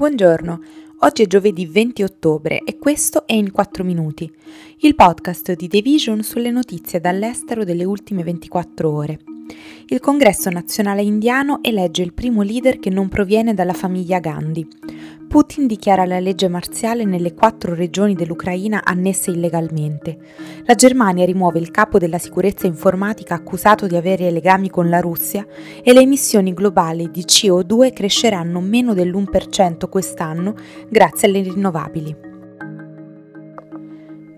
Buongiorno, 0.00 0.62
oggi 1.00 1.24
è 1.24 1.26
giovedì 1.26 1.66
20 1.66 2.02
ottobre 2.04 2.62
e 2.64 2.78
questo 2.78 3.26
è 3.26 3.34
In 3.34 3.50
4 3.50 3.84
Minuti, 3.84 4.32
il 4.78 4.94
podcast 4.94 5.54
di 5.54 5.68
The 5.68 5.82
Vision 5.82 6.22
sulle 6.22 6.50
notizie 6.50 7.00
dall'estero 7.00 7.64
delle 7.64 7.84
ultime 7.84 8.22
24 8.22 8.90
ore. 8.90 9.18
Il 9.88 10.00
Congresso 10.00 10.48
nazionale 10.48 11.02
indiano 11.02 11.58
elegge 11.62 12.00
il 12.00 12.14
primo 12.14 12.40
leader 12.40 12.78
che 12.78 12.88
non 12.88 13.10
proviene 13.10 13.52
dalla 13.52 13.74
famiglia 13.74 14.20
Gandhi. 14.20 14.66
Putin 15.30 15.68
dichiara 15.68 16.06
la 16.06 16.18
legge 16.18 16.48
marziale 16.48 17.04
nelle 17.04 17.34
quattro 17.34 17.72
regioni 17.72 18.14
dell'Ucraina 18.14 18.82
annesse 18.82 19.30
illegalmente. 19.30 20.18
La 20.64 20.74
Germania 20.74 21.24
rimuove 21.24 21.60
il 21.60 21.70
capo 21.70 21.98
della 21.98 22.18
sicurezza 22.18 22.66
informatica 22.66 23.36
accusato 23.36 23.86
di 23.86 23.94
avere 23.94 24.32
legami 24.32 24.70
con 24.70 24.88
la 24.88 24.98
Russia 24.98 25.46
e 25.84 25.92
le 25.92 26.00
emissioni 26.00 26.52
globali 26.52 27.12
di 27.12 27.20
CO2 27.20 27.92
cresceranno 27.92 28.58
meno 28.58 28.92
dell'1% 28.92 29.88
quest'anno 29.88 30.56
grazie 30.88 31.28
alle 31.28 31.42
rinnovabili. 31.42 32.28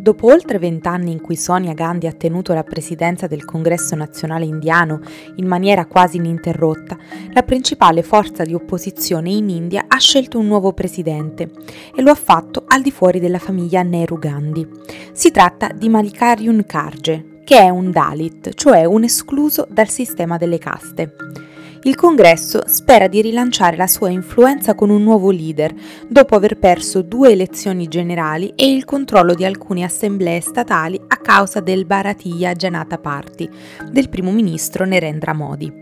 Dopo 0.03 0.33
oltre 0.33 0.59
vent'anni 0.59 1.13
in 1.13 1.21
cui 1.21 1.37
Sonia 1.37 1.75
Gandhi 1.75 2.09
ha 2.09 2.13
tenuto 2.13 2.53
la 2.53 2.65
presidenza 2.65 3.29
del 3.29 3.45
Congresso 3.45 3.95
nazionale 3.95 4.45
indiano 4.45 4.99
in 5.37 5.47
maniera 5.47 5.87
quasi 5.87 6.17
ininterrotta, 6.17 6.99
la 7.33 7.45
principale 7.45 8.03
forza 8.03 8.43
di 8.43 8.53
opposizione 8.53 9.31
in 9.31 9.49
India 9.49 9.85
scelto 10.03 10.39
un 10.39 10.49
nuovo 10.49 10.73
presidente 10.73 11.51
e 11.95 12.03
lo 12.03 12.11
ha 12.11 12.17
fatto 12.17 12.65
al 12.67 12.83
di 12.83 12.91
fuori 12.91 13.21
della 13.21 13.39
famiglia 13.39 13.83
Nehru 13.83 14.19
Gandhi. 14.19 14.69
Si 15.13 15.31
tratta 15.31 15.69
di 15.73 15.89
Mallikarjun 15.89 16.65
Kharge, 16.67 17.41
che 17.45 17.59
è 17.59 17.69
un 17.69 17.91
Dalit, 17.91 18.53
cioè 18.55 18.85
un 18.85 19.05
escluso 19.05 19.67
dal 19.71 19.89
sistema 19.89 20.37
delle 20.37 20.59
caste 20.59 21.15
il 21.85 21.97
congresso 21.97 22.63
spera 22.67 23.09
di 23.09 23.21
rilanciare 23.21 23.77
la 23.77 23.89
sua 23.89 24.09
influenza 24.09 24.77
con 24.77 24.89
un 24.89 25.03
nuovo 25.03 25.33
leader, 25.33 25.75
dopo 26.07 26.37
aver 26.37 26.57
perso 26.57 27.03
due 27.03 27.33
elezioni 27.33 27.89
generali 27.89 28.53
e 28.55 28.73
il 28.73 28.85
controllo 28.85 29.35
di 29.35 29.45
alcune 29.45 29.83
assemblee 29.83 30.41
statali 30.41 31.01
a 31.09 31.17
causa 31.17 31.59
del 31.59 31.85
Bharatiya 31.85 32.53
Janata 32.53 32.99
Party 32.99 33.49
del 33.91 34.09
primo 34.09 34.31
ministro 34.31 34.87
Narendra 34.87 35.33
Modi. 35.33 35.82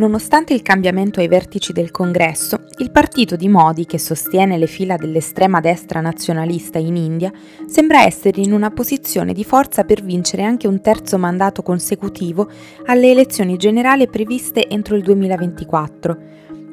Nonostante 0.00 0.54
il 0.54 0.62
cambiamento 0.62 1.20
ai 1.20 1.28
vertici 1.28 1.74
del 1.74 1.90
congresso, 1.90 2.64
il 2.78 2.90
partito 2.90 3.36
di 3.36 3.48
Modi, 3.48 3.84
che 3.84 3.98
sostiene 3.98 4.56
le 4.56 4.66
fila 4.66 4.96
dell'estrema 4.96 5.60
destra 5.60 6.00
nazionalista 6.00 6.78
in 6.78 6.96
India, 6.96 7.30
sembra 7.66 8.04
essere 8.04 8.40
in 8.40 8.54
una 8.54 8.70
posizione 8.70 9.34
di 9.34 9.44
forza 9.44 9.84
per 9.84 10.02
vincere 10.02 10.42
anche 10.42 10.66
un 10.66 10.80
terzo 10.80 11.18
mandato 11.18 11.60
consecutivo 11.60 12.48
alle 12.86 13.10
elezioni 13.10 13.58
generali 13.58 14.08
previste 14.08 14.68
entro 14.68 14.96
il 14.96 15.02
2024. 15.02 16.16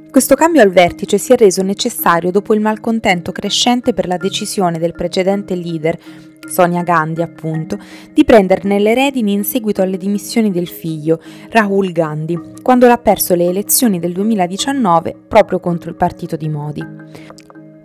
Questo 0.10 0.36
cambio 0.36 0.62
al 0.62 0.72
vertice 0.72 1.18
si 1.18 1.34
è 1.34 1.36
reso 1.36 1.62
necessario 1.64 2.32
dopo 2.32 2.54
il 2.54 2.62
malcontento 2.62 3.34
crescente 3.34 3.94
per 3.94 4.08
la 4.08 4.16
decisione 4.16 4.80
del 4.80 4.94
precedente 4.94 5.54
leader, 5.54 6.00
Sonia 6.48 6.84
Gandhi 6.84 7.22
appunto, 7.22 7.78
di 8.12 8.24
prenderne 8.24 8.80
le 8.80 8.94
redini 8.94 9.34
in 9.34 9.44
seguito 9.44 9.82
alle 9.82 9.98
dimissioni 9.98 10.52
del 10.52 10.68
figlio, 10.68 11.20
Rahul 11.50 11.92
Gandhi, 11.92 12.40
quando 12.62 12.88
l'ha 12.88 12.98
perso 12.98 13.36
le 13.36 13.46
elezioni 13.46 14.00
del 14.00 14.14
2019 14.14 15.16
proprio 15.28 15.60
contro 15.60 15.90
il 15.90 15.96
partito 15.96 16.36
di 16.36 16.50
Modi. 16.50 16.86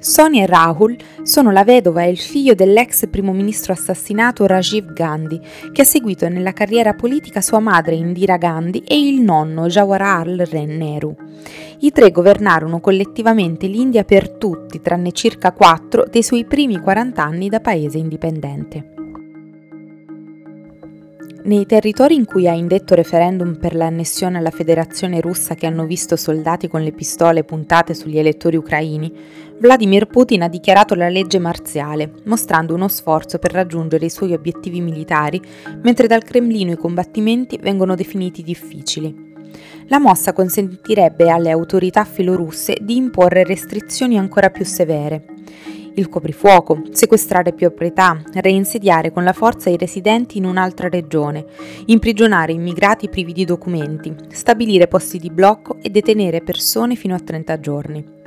Sonia 0.03 0.43
e 0.43 0.47
Rahul 0.47 0.97
sono 1.23 1.53
la 1.53 1.63
vedova 1.63 2.03
e 2.03 2.11
il 2.11 2.19
figlio 2.19 2.55
dell'ex 2.55 3.07
primo 3.09 3.33
ministro 3.33 3.73
assassinato 3.73 4.45
Rajiv 4.47 4.93
Gandhi, 4.93 5.41
che 5.71 5.83
ha 5.83 5.85
seguito 5.85 6.29
nella 6.29 6.53
carriera 6.53 6.93
politica 6.95 7.41
sua 7.41 7.61
madre 7.61 7.95
Indira 7.95 8.37
Gandhi 8.37 8.81
e 8.81 8.99
il 8.99 9.21
nonno 9.21 9.69
Jawaharlal 9.69 10.49
Nehru. 10.67 11.15
I 11.79 11.93
tre 11.93 12.11
governarono 12.11 12.81
collettivamente 12.81 13.69
l'India 13.69 14.03
per 14.03 14.29
tutti, 14.31 14.81
tranne 14.81 15.13
circa 15.13 15.53
quattro, 15.53 16.05
dei 16.11 16.25
suoi 16.25 16.47
primi 16.47 16.81
40 16.81 17.23
anni 17.23 17.49
da 17.49 17.61
paese 17.61 17.99
indipendente. 17.99 18.92
Nei 21.45 21.67
territori 21.67 22.15
in 22.15 22.25
cui 22.25 22.47
ha 22.47 22.53
indetto 22.53 22.95
referendum 22.95 23.57
per 23.57 23.75
l'annessione 23.75 24.39
alla 24.39 24.53
Federazione 24.53 25.21
russa 25.21 25.57
che 25.57 25.67
hanno 25.67 25.87
visto 25.87 26.15
soldati 26.15 26.69
con 26.69 26.83
le 26.83 26.93
pistole 26.93 27.43
puntate 27.43 27.95
sugli 27.95 28.17
elettori 28.17 28.55
ucraini, 28.55 29.13
Vladimir 29.59 30.07
Putin 30.07 30.43
ha 30.43 30.49
dichiarato 30.49 30.95
la 30.95 31.09
legge 31.09 31.41
marziale, 31.41 32.13
mostrando 32.27 32.75
uno 32.75 32.87
sforzo 32.87 33.39
per 33.39 33.51
raggiungere 33.51 34.07
i 34.07 34.11
suoi 34.11 34.35
obiettivi 34.35 34.81
militari, 34.81 35.41
mentre 35.83 36.07
dal 36.07 36.23
Cremlino 36.23 36.71
i 36.71 36.77
combattimenti 36.77 37.59
vengono 37.61 37.97
definiti 37.97 38.45
difficili. 38.45 39.31
La 39.89 39.99
mossa 39.99 40.33
consentirebbe 40.33 41.29
alle 41.29 41.51
autorità 41.51 42.05
filorusse 42.05 42.77
di 42.81 42.95
imporre 42.95 43.43
restrizioni 43.43 44.17
ancora 44.17 44.51
più 44.51 44.65
severe 44.65 45.25
il 45.95 46.09
coprifuoco, 46.09 46.83
sequestrare 46.91 47.53
proprietà, 47.53 48.21
reinsediare 48.33 49.13
con 49.13 49.25
la 49.25 49.33
forza 49.33 49.71
i 49.71 49.77
residenti 49.77 50.39
in 50.39 50.45
un'altra 50.45 50.89
regione, 50.89 51.45
imprigionare 51.87 52.53
immigrati 52.53 53.09
privi 53.09 53.33
di 53.33 53.45
documenti, 53.45 54.15
stabilire 54.31 54.89
posti 54.89 55.19
di 55.19 55.31
blocco 55.31 55.77
e 55.83 55.91
detenere 55.91 56.43
persone 56.43 56.95
fino 56.95 57.15
a 57.15 57.21
30 57.21 57.61
giorni. 57.61 58.21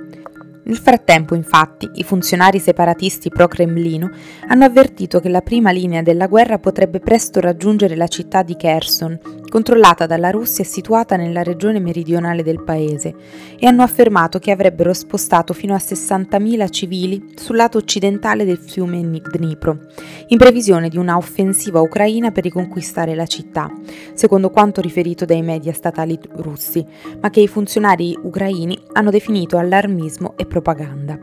Nel 0.65 0.77
frattempo, 0.77 1.35
infatti, 1.35 1.87
i 1.95 2.03
funzionari 2.03 2.57
separatisti 2.57 3.29
pro-Cremlino 3.29 4.09
hanno 4.47 4.65
avvertito 4.65 5.19
che 5.19 5.29
la 5.29 5.41
prima 5.41 5.69
linea 5.69 6.01
della 6.01 6.25
guerra 6.25 6.57
potrebbe 6.57 6.99
presto 6.99 7.39
raggiungere 7.39 7.95
la 7.95 8.07
città 8.07 8.41
di 8.41 8.55
Kherson, 8.55 9.19
controllata 9.55 10.05
dalla 10.05 10.31
Russia 10.31 10.65
e 10.65 10.67
situata 10.67 11.15
nella 11.15 11.41
regione 11.41 11.79
meridionale 11.79 12.43
del 12.43 12.61
paese, 12.61 13.15
e 13.57 13.65
hanno 13.65 13.83
affermato 13.83 14.37
che 14.37 14.51
avrebbero 14.51 14.93
spostato 14.93 15.53
fino 15.53 15.73
a 15.73 15.77
60.000 15.77 16.69
civili 16.69 17.27
sul 17.35 17.55
lato 17.55 17.77
occidentale 17.77 18.43
del 18.43 18.57
fiume 18.57 18.99
Dnipro, 18.99 19.79
in 20.27 20.37
previsione 20.37 20.89
di 20.89 20.97
una 20.97 21.15
offensiva 21.15 21.79
ucraina 21.79 22.31
per 22.31 22.43
riconquistare 22.43 23.15
la 23.15 23.25
città, 23.25 23.71
secondo 24.13 24.49
quanto 24.49 24.81
riferito 24.81 25.23
dai 25.23 25.41
media 25.41 25.71
statali 25.71 26.19
russi, 26.33 26.85
ma 27.21 27.29
che 27.29 27.39
i 27.39 27.47
funzionari 27.47 28.13
ucraini 28.23 28.77
hanno 28.91 29.09
definito 29.09 29.57
allarmismo 29.57 30.33
e 30.35 30.45
propaganda. 30.47 31.17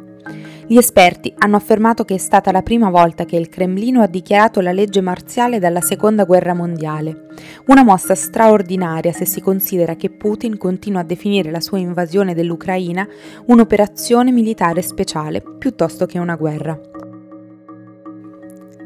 Gli 0.73 0.79
esperti 0.79 1.35
hanno 1.37 1.57
affermato 1.57 2.03
che 2.03 2.15
è 2.15 2.19
stata 2.19 2.51
la 2.51 2.63
prima 2.63 2.89
volta 2.89 3.27
che 3.27 3.37
il 3.37 3.51
Cremlino 3.51 4.01
ha 4.01 4.07
dichiarato 4.07 4.63
la 4.63 4.73
legge 4.73 5.03
marziale 5.03 5.59
dalla 5.59 5.83
Seconda 5.83 6.25
Guerra 6.25 6.55
Mondiale, 6.55 7.27
una 7.67 7.85
mossa 7.85 8.15
straordinaria 8.15 9.13
se 9.13 9.27
si 9.27 9.43
considera 9.43 9.97
che 9.97 10.09
Putin 10.09 10.57
continua 10.57 11.01
a 11.01 11.05
definire 11.05 11.51
la 11.51 11.61
sua 11.61 11.77
invasione 11.77 12.33
dell'Ucraina 12.33 13.07
un'operazione 13.49 14.33
militare 14.33 14.81
speciale 14.81 15.43
piuttosto 15.59 16.07
che 16.07 16.19
una 16.19 16.37
guerra. 16.37 16.81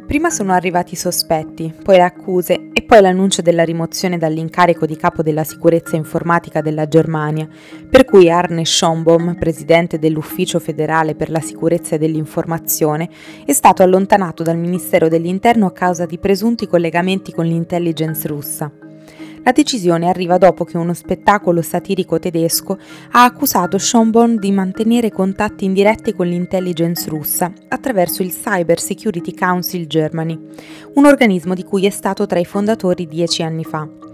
Prima 0.08 0.30
sono 0.30 0.54
arrivati 0.54 0.94
i 0.94 0.96
sospetti, 0.96 1.72
poi 1.84 1.98
le 1.98 2.02
accuse 2.02 2.70
poi 2.86 3.00
l'annuncio 3.02 3.42
della 3.42 3.64
rimozione 3.64 4.16
dall'incarico 4.16 4.86
di 4.86 4.96
capo 4.96 5.22
della 5.22 5.44
sicurezza 5.44 5.96
informatica 5.96 6.60
della 6.62 6.86
Germania, 6.86 7.48
per 7.90 8.04
cui 8.04 8.30
Arne 8.30 8.64
Schombaum, 8.64 9.36
presidente 9.36 9.98
dell'Ufficio 9.98 10.58
federale 10.60 11.14
per 11.14 11.30
la 11.30 11.40
sicurezza 11.40 11.96
dell'informazione, 11.96 13.10
è 13.44 13.52
stato 13.52 13.82
allontanato 13.82 14.42
dal 14.42 14.56
Ministero 14.56 15.08
dell'Interno 15.08 15.66
a 15.66 15.72
causa 15.72 16.06
di 16.06 16.18
presunti 16.18 16.66
collegamenti 16.66 17.32
con 17.32 17.44
l'intelligence 17.44 18.26
russa. 18.28 18.85
La 19.46 19.52
decisione 19.52 20.08
arriva 20.08 20.38
dopo 20.38 20.64
che 20.64 20.76
uno 20.76 20.92
spettacolo 20.92 21.62
satirico 21.62 22.18
tedesco 22.18 22.76
ha 23.12 23.22
accusato 23.22 23.78
Schomburn 23.78 24.38
di 24.38 24.50
mantenere 24.50 25.12
contatti 25.12 25.64
indiretti 25.64 26.12
con 26.14 26.26
l'intelligence 26.26 27.08
russa 27.08 27.52
attraverso 27.68 28.24
il 28.24 28.32
Cyber 28.32 28.80
Security 28.80 29.32
Council 29.32 29.86
Germany, 29.86 30.36
un 30.94 31.06
organismo 31.06 31.54
di 31.54 31.62
cui 31.62 31.86
è 31.86 31.90
stato 31.90 32.26
tra 32.26 32.40
i 32.40 32.44
fondatori 32.44 33.06
dieci 33.06 33.44
anni 33.44 33.62
fa. 33.62 34.05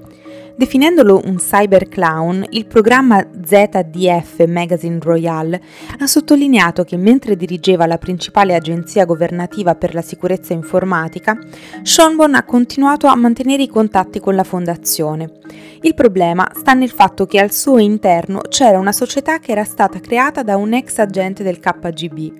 Definendolo 0.54 1.22
un 1.24 1.36
cyber 1.36 1.88
clown, 1.88 2.44
il 2.50 2.66
programma 2.66 3.26
ZDF 3.44 4.44
Magazine 4.46 4.98
Royale 5.00 5.60
ha 5.98 6.06
sottolineato 6.06 6.84
che 6.84 6.98
mentre 6.98 7.36
dirigeva 7.36 7.86
la 7.86 7.96
principale 7.96 8.54
agenzia 8.54 9.06
governativa 9.06 9.74
per 9.74 9.94
la 9.94 10.02
sicurezza 10.02 10.52
informatica, 10.52 11.38
Schonborn 11.82 12.34
ha 12.34 12.44
continuato 12.44 13.06
a 13.06 13.16
mantenere 13.16 13.62
i 13.62 13.68
contatti 13.68 14.20
con 14.20 14.34
la 14.34 14.44
fondazione. 14.44 15.32
Il 15.80 15.94
problema 15.94 16.50
sta 16.54 16.74
nel 16.74 16.90
fatto 16.90 17.26
che 17.26 17.40
al 17.40 17.52
suo 17.52 17.78
interno 17.78 18.40
c'era 18.42 18.78
una 18.78 18.92
società 18.92 19.38
che 19.38 19.52
era 19.52 19.64
stata 19.64 20.00
creata 20.00 20.42
da 20.42 20.56
un 20.56 20.74
ex 20.74 20.98
agente 20.98 21.42
del 21.42 21.60
KGB, 21.60 22.32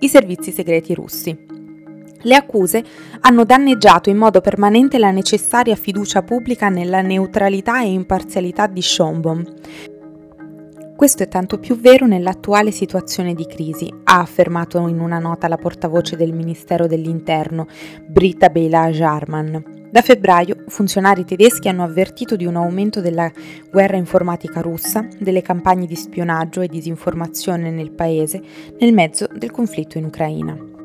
i 0.00 0.08
servizi 0.08 0.52
segreti 0.52 0.94
russi. 0.94 1.47
Le 2.22 2.34
accuse 2.34 2.84
hanno 3.20 3.44
danneggiato 3.44 4.10
in 4.10 4.16
modo 4.16 4.40
permanente 4.40 4.98
la 4.98 5.10
necessaria 5.10 5.76
fiducia 5.76 6.22
pubblica 6.22 6.68
nella 6.68 7.00
neutralità 7.00 7.82
e 7.82 7.92
imparzialità 7.92 8.66
di 8.66 8.82
Schombaum. 8.82 9.44
Questo 10.96 11.22
è 11.22 11.28
tanto 11.28 11.60
più 11.60 11.78
vero 11.78 12.06
nell'attuale 12.06 12.72
situazione 12.72 13.32
di 13.34 13.46
crisi, 13.46 13.88
ha 14.02 14.18
affermato 14.18 14.84
in 14.88 14.98
una 14.98 15.20
nota 15.20 15.46
la 15.46 15.56
portavoce 15.56 16.16
del 16.16 16.32
Ministero 16.32 16.88
dell'Interno, 16.88 17.68
Britta 18.04 18.48
Bela 18.48 18.88
Jarman. 18.88 19.86
Da 19.92 20.02
febbraio 20.02 20.64
funzionari 20.66 21.24
tedeschi 21.24 21.68
hanno 21.68 21.84
avvertito 21.84 22.34
di 22.34 22.46
un 22.46 22.56
aumento 22.56 23.00
della 23.00 23.30
guerra 23.70 23.96
informatica 23.96 24.60
russa, 24.60 25.06
delle 25.20 25.40
campagne 25.40 25.86
di 25.86 25.94
spionaggio 25.94 26.62
e 26.62 26.66
disinformazione 26.66 27.70
nel 27.70 27.92
paese 27.92 28.42
nel 28.80 28.92
mezzo 28.92 29.28
del 29.32 29.52
conflitto 29.52 29.98
in 29.98 30.04
Ucraina. 30.04 30.77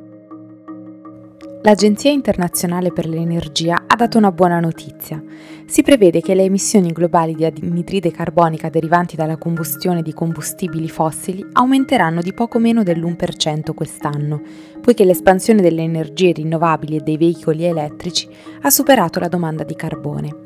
L'Agenzia 1.65 2.12
internazionale 2.12 2.92
per 2.92 3.07
l'energia 3.07 3.86
ha 3.88 3.95
dato 3.95 4.18
una 4.18 4.33
buona 4.33 4.60
notizia. 4.60 5.24
Si 5.65 5.81
prevede 5.81 6.19
che 6.19 6.36
le 6.36 6.44
emissioni 6.44 6.92
globali 6.92 7.36
di 7.36 7.45
anidride 7.45 8.12
carbonica 8.12 8.68
derivanti 8.68 9.15
dalla 9.15 9.38
combustione 9.38 10.01
di 10.01 10.12
combustibili 10.12 10.89
fossili 10.89 11.42
aumenteranno 11.54 12.21
di 12.21 12.33
poco 12.33 12.60
meno 12.60 12.83
dell'1% 12.83 13.74
quest'anno, 13.74 14.42
poiché 14.81 15.06
l'espansione 15.06 15.62
delle 15.62 15.83
energie 15.83 16.33
rinnovabili 16.33 16.98
e 16.98 17.01
dei 17.01 17.15
veicoli 17.15 17.63
elettrici 17.63 18.27
ha 18.63 18.69
superato 18.69 19.21
la 19.21 19.30
domanda 19.30 19.63
di 19.63 19.75
carbone. 19.75 20.43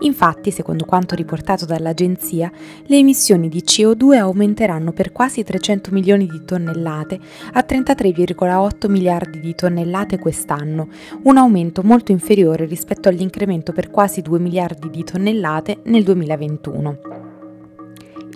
Infatti, 0.00 0.50
secondo 0.50 0.84
quanto 0.84 1.14
riportato 1.14 1.64
dall'agenzia, 1.64 2.50
le 2.86 2.96
emissioni 2.96 3.48
di 3.48 3.62
CO2 3.64 4.18
aumenteranno 4.18 4.92
per 4.92 5.10
quasi 5.10 5.42
300 5.42 5.90
milioni 5.90 6.26
di 6.26 6.44
tonnellate 6.44 7.18
a 7.52 7.64
33,8 7.66 8.90
miliardi 8.90 9.40
di 9.40 9.54
tonnellate 9.54 10.18
quest'anno, 10.18 10.88
un 11.24 11.36
aumento 11.36 11.82
molto 11.82 12.12
inferiore 12.12 12.66
rispetto 12.66 13.08
all'incremento 13.08 13.72
per 13.72 13.90
quasi 13.90 14.22
2 14.22 14.38
miliardi 14.38 14.88
di 14.90 15.02
tonnellate 15.02 15.78
nel 15.84 16.04
2021. 16.04 17.07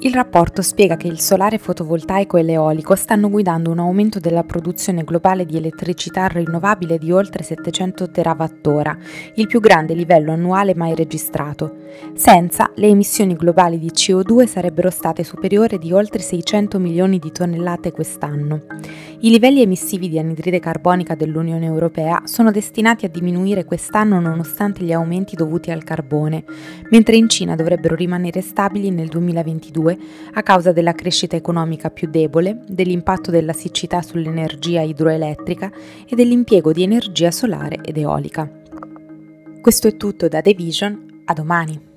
Il 0.04 0.14
rapporto 0.14 0.62
spiega 0.62 0.96
che 0.96 1.06
il 1.06 1.20
solare 1.20 1.58
fotovoltaico 1.58 2.36
e 2.36 2.42
l'eolico 2.42 2.96
stanno 2.96 3.30
guidando 3.30 3.70
un 3.70 3.78
aumento 3.78 4.18
della 4.18 4.42
produzione 4.42 5.04
globale 5.04 5.46
di 5.46 5.56
elettricità 5.56 6.26
rinnovabile 6.26 6.98
di 6.98 7.12
oltre 7.12 7.44
700 7.44 8.10
TWh, 8.10 8.96
il 9.36 9.46
più 9.46 9.60
grande 9.60 9.94
livello 9.94 10.32
annuale 10.32 10.74
mai 10.74 10.96
registrato. 10.96 11.76
Senza, 12.14 12.72
le 12.74 12.88
emissioni 12.88 13.36
globali 13.36 13.78
di 13.78 13.92
CO2 13.94 14.46
sarebbero 14.46 14.90
state 14.90 15.22
superiori 15.22 15.78
di 15.78 15.92
oltre 15.92 16.20
600 16.20 16.80
milioni 16.80 17.20
di 17.20 17.30
tonnellate 17.30 17.92
quest'anno. 17.92 18.62
I 19.20 19.30
livelli 19.30 19.62
emissivi 19.62 20.08
di 20.08 20.18
anidride 20.18 20.58
carbonica 20.58 21.14
dell'Unione 21.14 21.66
Europea 21.66 22.22
sono 22.24 22.50
destinati 22.50 23.04
a 23.04 23.08
diminuire 23.08 23.64
quest'anno 23.64 24.18
nonostante 24.18 24.82
gli 24.82 24.92
aumenti 24.92 25.36
dovuti 25.36 25.70
al 25.70 25.84
carbone, 25.84 26.42
mentre 26.90 27.14
in 27.14 27.28
Cina 27.28 27.54
dovrebbero 27.54 27.94
rimanere 27.94 28.40
stabili 28.40 28.90
nel 28.90 29.08
2022 29.94 30.32
a 30.34 30.42
causa 30.42 30.72
della 30.72 30.92
crescita 30.92 31.36
economica 31.36 31.90
più 31.90 32.08
debole, 32.08 32.60
dell'impatto 32.66 33.30
della 33.30 33.52
siccità 33.52 34.02
sull'energia 34.02 34.80
idroelettrica 34.80 35.70
e 36.08 36.14
dell'impiego 36.14 36.72
di 36.72 36.82
energia 36.82 37.30
solare 37.30 37.80
ed 37.82 37.96
eolica. 37.96 38.50
Questo 39.60 39.88
è 39.88 39.96
tutto 39.96 40.28
da 40.28 40.40
The 40.40 40.54
Vision, 40.54 41.22
a 41.24 41.32
domani! 41.32 41.91